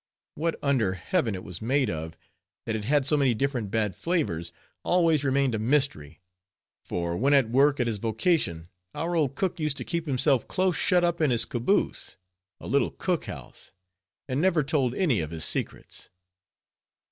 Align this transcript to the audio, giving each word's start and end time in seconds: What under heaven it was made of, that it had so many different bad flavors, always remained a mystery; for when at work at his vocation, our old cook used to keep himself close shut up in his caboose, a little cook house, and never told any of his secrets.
What 0.33 0.57
under 0.63 0.93
heaven 0.95 1.35
it 1.35 1.43
was 1.43 1.61
made 1.61 1.87
of, 1.87 2.17
that 2.65 2.75
it 2.75 2.85
had 2.85 3.05
so 3.05 3.15
many 3.15 3.35
different 3.35 3.69
bad 3.69 3.95
flavors, 3.95 4.51
always 4.83 5.23
remained 5.23 5.53
a 5.53 5.59
mystery; 5.59 6.23
for 6.83 7.15
when 7.15 7.35
at 7.35 7.51
work 7.51 7.79
at 7.79 7.85
his 7.85 7.99
vocation, 7.99 8.69
our 8.95 9.15
old 9.15 9.35
cook 9.35 9.59
used 9.59 9.77
to 9.77 9.83
keep 9.85 10.07
himself 10.07 10.47
close 10.47 10.75
shut 10.75 11.03
up 11.03 11.21
in 11.21 11.29
his 11.29 11.45
caboose, 11.45 12.17
a 12.59 12.65
little 12.67 12.89
cook 12.89 13.25
house, 13.25 13.73
and 14.27 14.41
never 14.41 14.63
told 14.63 14.95
any 14.95 15.19
of 15.19 15.29
his 15.29 15.45
secrets. 15.45 16.09